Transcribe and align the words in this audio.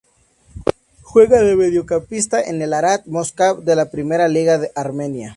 Juega 1.03 1.43
de 1.43 1.55
Mediocampista 1.55 2.41
en 2.41 2.59
el 2.63 2.73
Ararat-Moskva 2.73 3.53
de 3.53 3.75
la 3.75 3.91
Primera 3.91 4.27
Liga 4.27 4.57
de 4.57 4.71
Armenia. 4.75 5.29